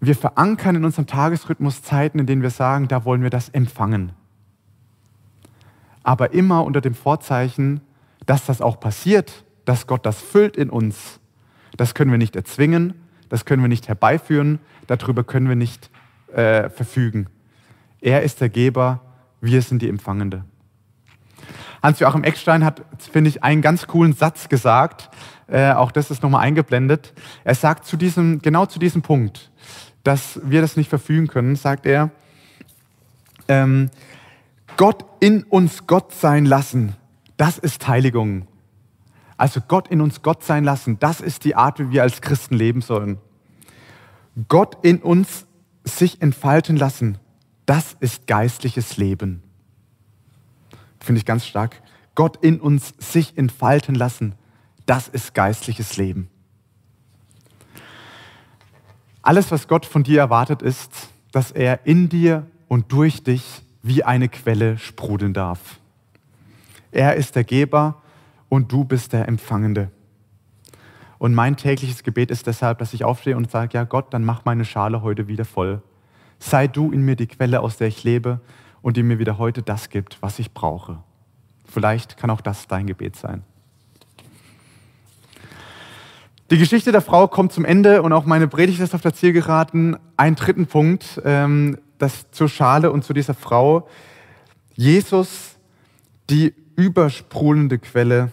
Wir 0.00 0.14
verankern 0.14 0.76
in 0.76 0.84
unserem 0.84 1.06
Tagesrhythmus 1.06 1.82
Zeiten, 1.82 2.18
in 2.18 2.26
denen 2.26 2.42
wir 2.42 2.50
sagen, 2.50 2.88
da 2.88 3.04
wollen 3.04 3.22
wir 3.22 3.30
das 3.30 3.50
empfangen. 3.50 4.12
Aber 6.02 6.32
immer 6.32 6.64
unter 6.64 6.80
dem 6.80 6.94
Vorzeichen, 6.94 7.82
dass 8.24 8.46
das 8.46 8.62
auch 8.62 8.80
passiert, 8.80 9.44
dass 9.66 9.86
Gott 9.86 10.06
das 10.06 10.20
füllt 10.20 10.56
in 10.56 10.70
uns, 10.70 11.20
das 11.76 11.94
können 11.94 12.10
wir 12.10 12.18
nicht 12.18 12.36
erzwingen, 12.36 12.94
das 13.28 13.44
können 13.44 13.62
wir 13.62 13.68
nicht 13.68 13.88
herbeiführen, 13.88 14.58
darüber 14.86 15.22
können 15.24 15.48
wir 15.48 15.56
nicht 15.56 15.90
äh, 16.32 16.70
verfügen. 16.70 17.28
Er 18.00 18.22
ist 18.22 18.40
der 18.40 18.48
Geber, 18.48 19.00
wir 19.40 19.62
sind 19.62 19.82
die 19.82 19.88
Empfangende. 19.88 20.44
Hans-Joachim 21.82 22.24
Eckstein 22.24 22.64
hat, 22.64 22.82
finde 22.98 23.30
ich, 23.30 23.42
einen 23.42 23.62
ganz 23.62 23.86
coolen 23.86 24.12
Satz 24.12 24.48
gesagt. 24.48 25.10
Äh, 25.46 25.72
auch 25.72 25.92
das 25.92 26.10
ist 26.10 26.22
nochmal 26.22 26.42
eingeblendet. 26.42 27.14
Er 27.44 27.54
sagt 27.54 27.86
zu 27.86 27.96
diesem, 27.96 28.40
genau 28.40 28.66
zu 28.66 28.78
diesem 28.78 29.02
Punkt, 29.02 29.50
dass 30.04 30.40
wir 30.44 30.60
das 30.60 30.76
nicht 30.76 30.88
verfügen 30.88 31.26
können, 31.26 31.56
sagt 31.56 31.86
er, 31.86 32.10
ähm, 33.48 33.90
Gott 34.76 35.04
in 35.20 35.42
uns 35.44 35.86
Gott 35.86 36.12
sein 36.14 36.46
lassen, 36.46 36.96
das 37.36 37.58
ist 37.58 37.88
Heiligung. 37.88 38.46
Also 39.36 39.60
Gott 39.66 39.88
in 39.88 40.00
uns 40.00 40.22
Gott 40.22 40.44
sein 40.44 40.64
lassen, 40.64 40.98
das 41.00 41.20
ist 41.20 41.44
die 41.44 41.56
Art, 41.56 41.78
wie 41.78 41.90
wir 41.90 42.02
als 42.02 42.20
Christen 42.20 42.54
leben 42.54 42.82
sollen. 42.82 43.18
Gott 44.48 44.78
in 44.82 44.98
uns 44.98 45.46
sich 45.84 46.22
entfalten 46.22 46.76
lassen, 46.76 47.18
das 47.70 47.96
ist 48.00 48.26
geistliches 48.26 48.96
Leben. 48.96 49.44
Finde 50.98 51.20
ich 51.20 51.24
ganz 51.24 51.46
stark. 51.46 51.80
Gott 52.16 52.36
in 52.42 52.60
uns 52.60 52.94
sich 52.98 53.38
entfalten 53.38 53.94
lassen, 53.94 54.34
das 54.86 55.06
ist 55.06 55.34
geistliches 55.34 55.96
Leben. 55.96 56.28
Alles, 59.22 59.52
was 59.52 59.68
Gott 59.68 59.86
von 59.86 60.02
dir 60.02 60.18
erwartet, 60.18 60.62
ist, 60.62 61.10
dass 61.30 61.52
er 61.52 61.86
in 61.86 62.08
dir 62.08 62.44
und 62.66 62.90
durch 62.90 63.22
dich 63.22 63.62
wie 63.84 64.02
eine 64.02 64.28
Quelle 64.28 64.76
sprudeln 64.76 65.32
darf. 65.32 65.78
Er 66.90 67.14
ist 67.14 67.36
der 67.36 67.44
Geber 67.44 68.02
und 68.48 68.72
du 68.72 68.82
bist 68.82 69.12
der 69.12 69.28
Empfangende. 69.28 69.92
Und 71.18 71.34
mein 71.34 71.56
tägliches 71.56 72.02
Gebet 72.02 72.32
ist 72.32 72.48
deshalb, 72.48 72.78
dass 72.78 72.94
ich 72.94 73.04
aufstehe 73.04 73.36
und 73.36 73.48
sage, 73.48 73.74
ja 73.74 73.84
Gott, 73.84 74.12
dann 74.12 74.24
mach 74.24 74.44
meine 74.44 74.64
Schale 74.64 75.02
heute 75.02 75.28
wieder 75.28 75.44
voll. 75.44 75.84
Sei 76.40 76.66
du 76.66 76.90
in 76.90 77.02
mir 77.02 77.14
die 77.14 77.28
Quelle, 77.28 77.60
aus 77.60 77.76
der 77.76 77.86
ich 77.86 78.02
lebe 78.02 78.40
und 78.82 78.96
die 78.96 79.04
mir 79.04 79.20
wieder 79.20 79.38
heute 79.38 79.62
das 79.62 79.90
gibt, 79.90 80.20
was 80.20 80.38
ich 80.38 80.52
brauche. 80.52 80.98
Vielleicht 81.66 82.16
kann 82.16 82.30
auch 82.30 82.40
das 82.40 82.66
dein 82.66 82.86
Gebet 82.86 83.14
sein. 83.14 83.44
Die 86.50 86.58
Geschichte 86.58 86.90
der 86.90 87.00
Frau 87.00 87.28
kommt 87.28 87.52
zum 87.52 87.64
Ende 87.64 88.02
und 88.02 88.12
auch 88.12 88.24
meine 88.24 88.48
Predigt 88.48 88.80
ist 88.80 88.92
auf 88.92 89.02
der 89.02 89.14
Zielgeraden. 89.14 89.96
Ein 90.16 90.34
dritten 90.34 90.66
Punkt, 90.66 91.20
ähm, 91.24 91.78
das 91.98 92.28
zur 92.32 92.48
Schale 92.48 92.90
und 92.90 93.04
zu 93.04 93.12
dieser 93.12 93.34
Frau. 93.34 93.86
Jesus, 94.74 95.56
die 96.28 96.52
übersprudelnde 96.74 97.78
Quelle 97.78 98.32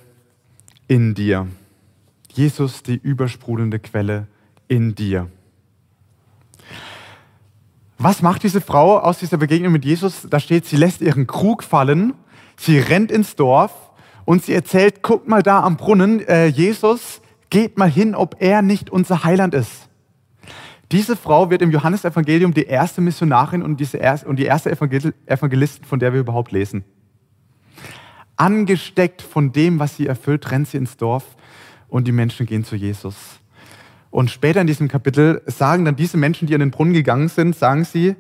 in 0.88 1.14
dir. 1.14 1.48
Jesus, 2.34 2.82
die 2.82 2.96
übersprudelnde 2.96 3.78
Quelle 3.78 4.28
in 4.68 4.96
dir. 4.96 5.30
Was 8.00 8.22
macht 8.22 8.44
diese 8.44 8.62
Frau 8.62 9.00
aus 9.00 9.18
dieser 9.18 9.38
Begegnung 9.38 9.72
mit 9.72 9.84
Jesus? 9.84 10.28
Da 10.30 10.40
steht, 10.40 10.66
sie 10.66 10.76
lässt 10.76 11.02
ihren 11.02 11.26
Krug 11.26 11.64
fallen, 11.64 12.14
sie 12.56 12.78
rennt 12.78 13.12
ins 13.12 13.36
Dorf 13.36 13.74
und 14.24 14.44
sie 14.44 14.54
erzählt, 14.54 15.02
guck 15.02 15.28
mal 15.28 15.42
da 15.42 15.64
am 15.64 15.78
Brunnen, 15.78 16.20
äh, 16.28 16.46
Jesus, 16.46 17.22
geht 17.50 17.78
mal 17.78 17.90
hin, 17.90 18.14
ob 18.14 18.36
er 18.40 18.62
nicht 18.62 18.92
unser 18.92 19.24
Heiland 19.24 19.56
ist. 19.56 19.90
Diese 20.92 21.16
Frau 21.16 21.50
wird 21.50 21.62
im 21.62 21.72
Johannesevangelium 21.72 22.54
die 22.54 22.66
erste 22.66 23.02
Missionarin 23.02 23.64
und, 23.64 23.80
diese 23.80 23.98
erste, 23.98 24.28
und 24.28 24.38
die 24.38 24.46
erste 24.46 24.72
Evangelistin, 24.72 25.86
von 25.86 26.00
der 26.00 26.14
wir 26.14 26.20
überhaupt 26.20 26.52
lesen. 26.52 26.86
Angesteckt 28.36 29.24
von 29.24 29.52
dem, 29.52 29.80
was 29.80 29.98
sie 29.98 30.06
erfüllt, 30.06 30.52
rennt 30.52 30.68
sie 30.68 30.78
ins 30.78 30.98
Dorf 30.98 31.36
und 31.90 32.08
die 32.08 32.12
Menschen 32.12 32.46
gehen 32.46 32.64
zu 32.64 32.76
Jesus. 32.76 33.37
Und 34.18 34.32
später 34.32 34.62
in 34.62 34.66
diesem 34.66 34.88
Kapitel 34.88 35.44
sagen 35.46 35.86
dann 35.86 35.96
diese 35.96 36.18
Menschen, 36.18 36.48
die 36.48 36.56
an 36.56 36.60
den 36.60 36.72
Brunnen 36.72 36.92
gegangen 36.92 37.28
sind, 37.28 37.56
sagen 37.56 37.84
sie, 37.84 38.16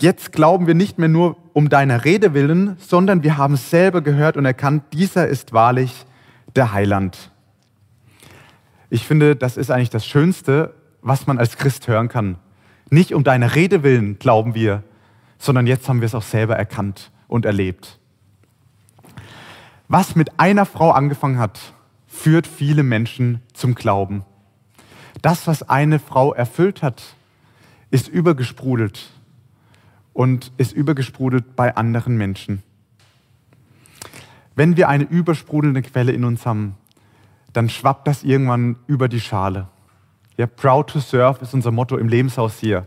jetzt 0.00 0.32
glauben 0.32 0.66
wir 0.66 0.72
nicht 0.72 0.98
mehr 0.98 1.10
nur 1.10 1.36
um 1.52 1.68
deiner 1.68 2.06
Rede 2.06 2.32
willen, 2.32 2.78
sondern 2.78 3.22
wir 3.22 3.36
haben 3.36 3.56
selber 3.56 4.00
gehört 4.00 4.38
und 4.38 4.46
erkannt, 4.46 4.84
dieser 4.94 5.28
ist 5.28 5.52
wahrlich 5.52 6.06
der 6.56 6.72
Heiland. 6.72 7.30
Ich 8.88 9.06
finde, 9.06 9.36
das 9.36 9.58
ist 9.58 9.70
eigentlich 9.70 9.90
das 9.90 10.06
Schönste, 10.06 10.72
was 11.02 11.26
man 11.26 11.36
als 11.36 11.58
Christ 11.58 11.88
hören 11.88 12.08
kann. 12.08 12.38
Nicht 12.88 13.12
um 13.12 13.22
deine 13.22 13.54
Rede 13.54 13.82
willen 13.82 14.18
glauben 14.18 14.54
wir, 14.54 14.82
sondern 15.36 15.66
jetzt 15.66 15.90
haben 15.90 16.00
wir 16.00 16.06
es 16.06 16.14
auch 16.14 16.22
selber 16.22 16.56
erkannt 16.56 17.10
und 17.26 17.44
erlebt. 17.44 17.98
Was 19.88 20.16
mit 20.16 20.40
einer 20.40 20.64
Frau 20.64 20.92
angefangen 20.92 21.38
hat, 21.38 21.74
führt 22.06 22.46
viele 22.46 22.82
Menschen 22.82 23.42
zum 23.52 23.74
Glauben. 23.74 24.24
Das, 25.22 25.46
was 25.46 25.68
eine 25.68 25.98
Frau 25.98 26.32
erfüllt 26.32 26.82
hat, 26.82 27.02
ist 27.90 28.08
übergesprudelt 28.08 29.10
und 30.12 30.52
ist 30.56 30.72
übergesprudelt 30.72 31.56
bei 31.56 31.76
anderen 31.76 32.16
Menschen. 32.16 32.62
Wenn 34.54 34.76
wir 34.76 34.88
eine 34.88 35.04
übersprudelnde 35.04 35.82
Quelle 35.82 36.12
in 36.12 36.24
uns 36.24 36.44
haben, 36.44 36.74
dann 37.52 37.68
schwappt 37.68 38.06
das 38.08 38.24
irgendwann 38.24 38.76
über 38.86 39.08
die 39.08 39.20
Schale. 39.20 39.68
Ja, 40.36 40.46
proud 40.46 40.90
to 40.90 41.00
serve 41.00 41.42
ist 41.42 41.54
unser 41.54 41.70
Motto 41.70 41.96
im 41.96 42.08
Lebenshaus 42.08 42.58
hier. 42.58 42.86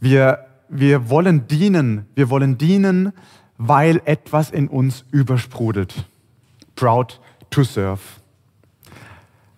Wir, 0.00 0.46
wir 0.68 1.10
wollen 1.10 1.46
dienen, 1.48 2.06
wir 2.14 2.30
wollen 2.30 2.58
dienen, 2.58 3.12
weil 3.58 4.00
etwas 4.04 4.50
in 4.50 4.68
uns 4.68 5.04
übersprudelt. 5.10 6.06
Proud 6.76 7.20
to 7.50 7.64
serve. 7.64 8.00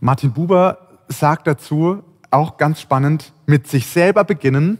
Martin 0.00 0.32
Buber 0.32 0.83
sagt 1.08 1.46
dazu, 1.46 2.02
auch 2.30 2.56
ganz 2.56 2.80
spannend, 2.80 3.32
mit 3.46 3.66
sich 3.66 3.86
selber 3.86 4.24
beginnen. 4.24 4.78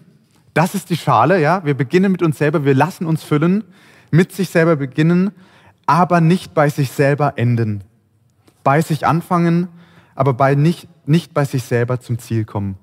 Das 0.55 0.75
ist 0.75 0.91
die 0.91 0.97
Schale, 0.97 1.41
ja. 1.41 1.65
Wir 1.65 1.75
beginnen 1.75 2.13
mit 2.13 2.23
uns 2.23 2.39
selber, 2.39 2.65
wir 2.65 2.75
lassen 2.75 3.07
uns 3.07 3.23
füllen, 3.23 3.65
mit 4.11 4.33
sich 4.33 4.51
selber 4.51 4.77
beginnen, 4.77 5.33
aber 5.87 6.21
nicht 6.21 6.55
bei 6.55 6.69
sich 6.69 6.91
selber 6.91 7.35
enden. 7.37 7.85
Bei 8.63 8.81
sich 8.81 9.07
anfangen, 9.07 9.69
aber 10.15 10.35
bei 10.35 10.55
nicht, 10.55 10.89
nicht 11.07 11.35
bei 11.35 11.45
sich 11.45 11.65
selber 11.65 12.01
zum 12.01 12.19
Ziel 12.19 12.45
kommen. 12.45 12.77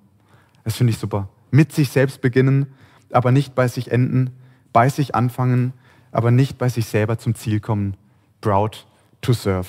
Das 0.64 0.76
finde 0.76 0.92
ich 0.92 1.00
super. 1.00 1.30
Mit 1.50 1.72
sich 1.72 1.90
selbst 1.90 2.22
beginnen, 2.22 2.68
aber 3.12 3.32
nicht 3.32 3.56
bei 3.56 3.68
sich 3.68 3.92
enden. 3.92 4.32
Bei 4.74 4.90
sich 4.90 5.16
anfangen, 5.16 5.74
aber 6.12 6.32
nicht 6.32 6.58
bei 6.58 6.70
sich 6.70 6.86
selber 6.86 7.18
zum 7.18 7.36
Ziel 7.36 7.60
kommen. 7.60 7.98
Proud 8.42 8.86
to 9.22 9.34
serve. 9.34 9.68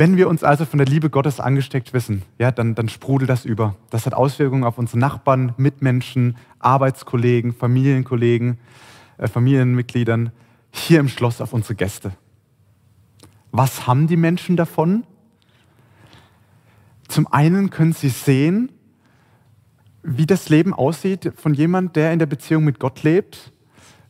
Wenn 0.00 0.16
wir 0.16 0.28
uns 0.28 0.44
also 0.44 0.64
von 0.64 0.78
der 0.78 0.86
Liebe 0.86 1.10
Gottes 1.10 1.40
angesteckt 1.40 1.92
wissen, 1.92 2.22
ja, 2.38 2.52
dann, 2.52 2.76
dann 2.76 2.88
sprudelt 2.88 3.28
das 3.28 3.44
über. 3.44 3.74
Das 3.90 4.06
hat 4.06 4.14
Auswirkungen 4.14 4.62
auf 4.62 4.78
unsere 4.78 5.00
Nachbarn, 5.00 5.54
Mitmenschen, 5.56 6.36
Arbeitskollegen, 6.60 7.52
Familienkollegen, 7.52 8.58
äh, 9.16 9.26
Familienmitgliedern, 9.26 10.30
hier 10.70 11.00
im 11.00 11.08
Schloss 11.08 11.40
auf 11.40 11.52
unsere 11.52 11.74
Gäste. 11.74 12.12
Was 13.50 13.88
haben 13.88 14.06
die 14.06 14.16
Menschen 14.16 14.56
davon? 14.56 15.02
Zum 17.08 17.26
einen 17.26 17.70
können 17.70 17.92
sie 17.92 18.10
sehen, 18.10 18.70
wie 20.04 20.26
das 20.26 20.48
Leben 20.48 20.74
aussieht 20.74 21.32
von 21.34 21.54
jemand, 21.54 21.96
der 21.96 22.12
in 22.12 22.20
der 22.20 22.26
Beziehung 22.26 22.62
mit 22.62 22.78
Gott 22.78 23.02
lebt 23.02 23.52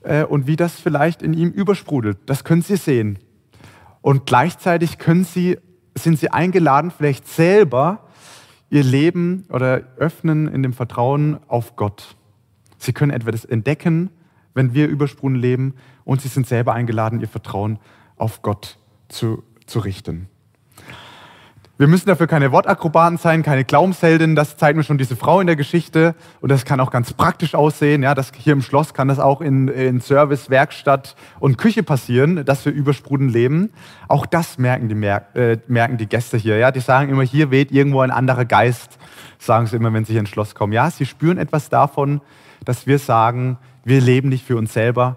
äh, 0.02 0.24
und 0.24 0.46
wie 0.46 0.56
das 0.56 0.78
vielleicht 0.78 1.22
in 1.22 1.32
ihm 1.32 1.48
übersprudelt. 1.48 2.18
Das 2.26 2.44
können 2.44 2.60
sie 2.60 2.76
sehen. 2.76 3.18
Und 4.02 4.26
gleichzeitig 4.26 4.98
können 4.98 5.24
sie 5.24 5.56
sind 5.98 6.18
sie 6.18 6.30
eingeladen, 6.30 6.90
vielleicht 6.90 7.28
selber 7.28 8.00
ihr 8.70 8.82
Leben 8.82 9.44
oder 9.50 9.82
öffnen 9.96 10.48
in 10.48 10.62
dem 10.62 10.72
Vertrauen 10.72 11.38
auf 11.48 11.76
Gott. 11.76 12.16
Sie 12.78 12.92
können 12.92 13.12
etwas 13.12 13.44
entdecken, 13.44 14.10
wenn 14.54 14.74
wir 14.74 14.88
übersprungen 14.88 15.36
leben, 15.36 15.74
und 16.04 16.22
sie 16.22 16.28
sind 16.28 16.46
selber 16.46 16.72
eingeladen, 16.72 17.20
ihr 17.20 17.28
Vertrauen 17.28 17.78
auf 18.16 18.40
Gott 18.42 18.78
zu, 19.08 19.42
zu 19.66 19.80
richten. 19.80 20.28
Wir 21.78 21.86
müssen 21.86 22.08
dafür 22.08 22.26
keine 22.26 22.50
Wortakrobaten 22.50 23.18
sein, 23.18 23.44
keine 23.44 23.64
Glaubensheldin. 23.64 24.34
Das 24.34 24.56
zeigt 24.56 24.76
mir 24.76 24.82
schon 24.82 24.98
diese 24.98 25.14
Frau 25.14 25.38
in 25.38 25.46
der 25.46 25.54
Geschichte. 25.54 26.16
Und 26.40 26.50
das 26.50 26.64
kann 26.64 26.80
auch 26.80 26.90
ganz 26.90 27.12
praktisch 27.12 27.54
aussehen. 27.54 28.02
Ja, 28.02 28.16
das 28.16 28.32
hier 28.36 28.52
im 28.54 28.62
Schloss 28.62 28.94
kann 28.94 29.06
das 29.06 29.20
auch 29.20 29.40
in, 29.40 29.68
in 29.68 30.00
Service, 30.00 30.50
Werkstatt 30.50 31.14
und 31.38 31.56
Küche 31.56 31.84
passieren, 31.84 32.44
dass 32.44 32.64
wir 32.64 32.72
übersprudeln 32.72 33.30
leben. 33.30 33.70
Auch 34.08 34.26
das 34.26 34.58
merken 34.58 34.88
die, 34.88 34.96
äh, 35.38 35.58
merken 35.68 35.98
die 35.98 36.08
Gäste 36.08 36.36
hier. 36.36 36.58
Ja, 36.58 36.72
die 36.72 36.80
sagen 36.80 37.10
immer, 37.10 37.22
hier 37.22 37.52
weht 37.52 37.70
irgendwo 37.70 38.00
ein 38.00 38.10
anderer 38.10 38.44
Geist, 38.44 38.98
sagen 39.38 39.68
sie 39.68 39.76
immer, 39.76 39.92
wenn 39.92 40.04
sie 40.04 40.14
hier 40.14 40.20
ins 40.20 40.30
Schloss 40.30 40.56
kommen. 40.56 40.72
Ja, 40.72 40.90
sie 40.90 41.06
spüren 41.06 41.38
etwas 41.38 41.68
davon, 41.68 42.20
dass 42.64 42.88
wir 42.88 42.98
sagen, 42.98 43.56
wir 43.84 44.00
leben 44.00 44.30
nicht 44.30 44.44
für 44.44 44.56
uns 44.56 44.72
selber. 44.72 45.16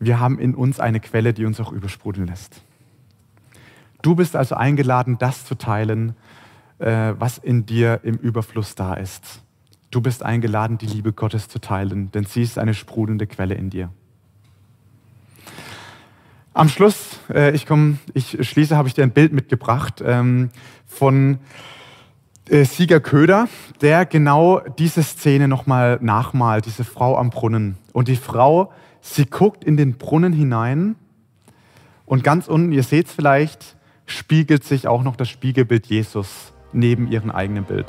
Wir 0.00 0.20
haben 0.20 0.38
in 0.38 0.54
uns 0.54 0.80
eine 0.80 1.00
Quelle, 1.00 1.32
die 1.32 1.46
uns 1.46 1.58
auch 1.60 1.72
übersprudeln 1.72 2.26
lässt. 2.26 2.60
Du 4.06 4.14
bist 4.14 4.36
also 4.36 4.54
eingeladen, 4.54 5.18
das 5.18 5.44
zu 5.44 5.56
teilen, 5.56 6.14
äh, 6.78 7.14
was 7.18 7.38
in 7.38 7.66
dir 7.66 8.02
im 8.04 8.14
Überfluss 8.14 8.76
da 8.76 8.94
ist. 8.94 9.42
Du 9.90 10.00
bist 10.00 10.22
eingeladen, 10.22 10.78
die 10.78 10.86
Liebe 10.86 11.12
Gottes 11.12 11.48
zu 11.48 11.60
teilen, 11.60 12.12
denn 12.12 12.24
sie 12.24 12.42
ist 12.42 12.56
eine 12.56 12.74
sprudelnde 12.74 13.26
Quelle 13.26 13.56
in 13.56 13.68
dir. 13.68 13.90
Am 16.54 16.68
Schluss, 16.68 17.18
äh, 17.34 17.50
ich, 17.50 17.66
komm, 17.66 17.98
ich 18.14 18.38
schließe, 18.48 18.76
habe 18.76 18.86
ich 18.86 18.94
dir 18.94 19.02
ein 19.02 19.10
Bild 19.10 19.32
mitgebracht 19.32 20.00
ähm, 20.06 20.50
von 20.86 21.40
äh, 22.48 22.64
Sieger 22.64 23.00
Köder, 23.00 23.48
der 23.80 24.06
genau 24.06 24.60
diese 24.78 25.02
Szene 25.02 25.48
nochmal 25.48 25.98
nachmalt, 26.00 26.66
diese 26.66 26.84
Frau 26.84 27.18
am 27.18 27.30
Brunnen. 27.30 27.76
Und 27.92 28.06
die 28.06 28.14
Frau, 28.14 28.72
sie 29.00 29.26
guckt 29.26 29.64
in 29.64 29.76
den 29.76 29.98
Brunnen 29.98 30.32
hinein 30.32 30.94
und 32.04 32.22
ganz 32.22 32.46
unten, 32.46 32.70
ihr 32.70 32.84
seht 32.84 33.06
es 33.06 33.12
vielleicht, 33.12 33.75
spiegelt 34.06 34.64
sich 34.64 34.88
auch 34.88 35.02
noch 35.02 35.16
das 35.16 35.28
Spiegelbild 35.28 35.86
Jesus 35.86 36.52
neben 36.72 37.10
ihrem 37.10 37.30
eigenen 37.30 37.64
Bild. 37.64 37.86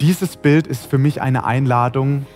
Dieses 0.00 0.36
Bild 0.36 0.66
ist 0.66 0.86
für 0.86 0.98
mich 0.98 1.22
eine 1.22 1.44
Einladung, 1.44 2.26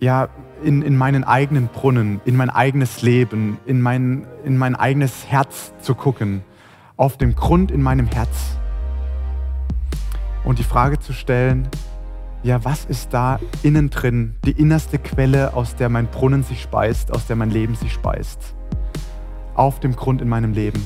ja, 0.00 0.28
in, 0.62 0.82
in 0.82 0.96
meinen 0.96 1.24
eigenen 1.24 1.68
Brunnen, 1.68 2.20
in 2.24 2.36
mein 2.36 2.50
eigenes 2.50 3.02
Leben, 3.02 3.58
in 3.66 3.80
mein, 3.80 4.26
in 4.44 4.56
mein 4.56 4.74
eigenes 4.74 5.26
Herz 5.26 5.72
zu 5.80 5.94
gucken, 5.94 6.42
auf 6.96 7.18
dem 7.18 7.34
Grund 7.34 7.70
in 7.70 7.82
meinem 7.82 8.06
Herz. 8.06 8.58
Und 10.44 10.58
die 10.58 10.64
Frage 10.64 10.98
zu 10.98 11.12
stellen, 11.12 11.68
ja, 12.42 12.64
was 12.64 12.84
ist 12.84 13.14
da 13.14 13.40
innen 13.62 13.88
drin, 13.88 14.36
die 14.44 14.52
innerste 14.52 14.98
Quelle, 14.98 15.54
aus 15.54 15.76
der 15.76 15.88
mein 15.88 16.06
Brunnen 16.06 16.42
sich 16.42 16.60
speist, 16.60 17.12
aus 17.12 17.26
der 17.26 17.36
mein 17.36 17.50
Leben 17.50 17.74
sich 17.74 17.92
speist? 17.92 18.54
Auf 19.54 19.80
dem 19.80 19.96
Grund 19.96 20.20
in 20.22 20.28
meinem 20.28 20.52
Leben. 20.52 20.84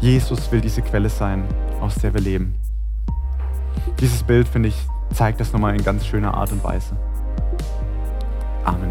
Jesus 0.00 0.50
will 0.52 0.60
diese 0.60 0.82
Quelle 0.82 1.08
sein, 1.08 1.44
aus 1.80 1.96
der 1.96 2.12
wir 2.14 2.20
leben. 2.20 2.54
Dieses 4.00 4.22
Bild, 4.22 4.46
finde 4.46 4.68
ich, 4.68 4.76
zeigt 5.12 5.40
das 5.40 5.52
nochmal 5.52 5.74
in 5.74 5.84
ganz 5.84 6.06
schöner 6.06 6.34
Art 6.34 6.52
und 6.52 6.62
Weise. 6.62 6.96
Amen. 8.64 8.90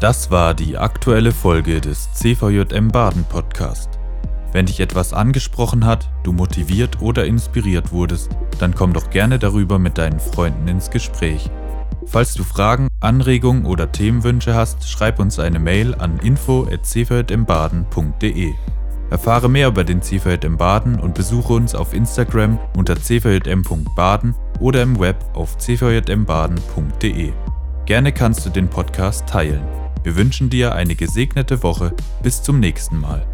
Das 0.00 0.30
war 0.30 0.54
die 0.54 0.76
aktuelle 0.76 1.32
Folge 1.32 1.80
des 1.80 2.12
CVJM 2.12 2.88
Baden 2.88 3.24
Podcast. 3.24 3.90
Wenn 4.52 4.66
dich 4.66 4.80
etwas 4.80 5.12
angesprochen 5.12 5.84
hat, 5.84 6.10
du 6.22 6.32
motiviert 6.32 7.00
oder 7.00 7.26
inspiriert 7.26 7.92
wurdest, 7.92 8.30
dann 8.58 8.74
komm 8.74 8.92
doch 8.92 9.10
gerne 9.10 9.38
darüber 9.38 9.78
mit 9.78 9.98
deinen 9.98 10.20
Freunden 10.20 10.68
ins 10.68 10.90
Gespräch. 10.90 11.50
Falls 12.06 12.34
du 12.34 12.44
Fragen, 12.44 12.88
Anregungen 13.00 13.66
oder 13.66 13.92
Themenwünsche 13.92 14.54
hast, 14.54 14.88
schreib 14.88 15.18
uns 15.18 15.38
eine 15.38 15.58
Mail 15.58 15.94
an 15.94 16.18
info@cvjmbaden.de. 16.20 18.54
Erfahre 19.10 19.48
mehr 19.48 19.68
über 19.68 19.84
den 19.84 20.02
CVJM 20.02 20.56
Baden 20.56 20.98
und 20.98 21.14
besuche 21.14 21.52
uns 21.52 21.74
auf 21.74 21.94
Instagram 21.94 22.58
unter 22.76 22.96
cvjm.baden 22.96 24.34
oder 24.58 24.82
im 24.82 24.98
Web 24.98 25.24
auf 25.34 25.56
cvjmbaden.de. 25.58 27.32
Gerne 27.84 28.12
kannst 28.12 28.46
du 28.46 28.50
den 28.50 28.68
Podcast 28.68 29.28
teilen. 29.28 29.62
Wir 30.02 30.16
wünschen 30.16 30.50
dir 30.50 30.74
eine 30.74 30.96
gesegnete 30.96 31.62
Woche. 31.62 31.92
Bis 32.22 32.42
zum 32.42 32.58
nächsten 32.58 33.00
Mal. 33.00 33.24